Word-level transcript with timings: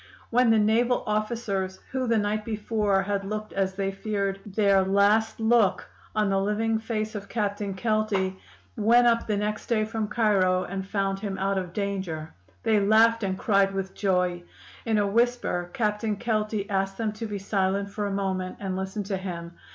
"When 0.31 0.49
the 0.49 0.57
naval 0.57 1.03
officers, 1.05 1.79
who 1.91 2.07
the 2.07 2.17
night 2.17 2.43
before 2.43 3.03
had 3.03 3.23
looked, 3.23 3.53
as 3.53 3.75
they 3.75 3.91
feared, 3.91 4.39
their 4.47 4.81
last 4.81 5.39
look 5.39 5.89
on 6.15 6.27
the 6.31 6.41
living 6.41 6.79
face 6.79 7.13
of 7.13 7.29
Captain 7.29 7.75
Kelty, 7.75 8.39
went 8.75 9.05
up 9.05 9.27
the 9.27 9.37
next 9.37 9.67
day 9.67 9.85
from 9.85 10.07
Cairo 10.07 10.63
and 10.63 10.87
found 10.87 11.19
him 11.19 11.37
out 11.37 11.59
of 11.59 11.71
danger, 11.71 12.33
they 12.63 12.79
laughed 12.79 13.21
and 13.21 13.37
cried 13.37 13.75
with 13.75 13.93
joy. 13.93 14.41
In 14.87 14.97
a 14.97 15.05
whisper 15.05 15.69
Captain 15.71 16.17
Kelty 16.17 16.67
asked 16.67 16.97
them 16.97 17.11
to 17.11 17.27
be 17.27 17.37
silent 17.37 17.91
for 17.91 18.07
a 18.07 18.11
moment 18.11 18.57
and 18.59 18.75
listen 18.75 19.03
to 19.03 19.17
him. 19.17 19.51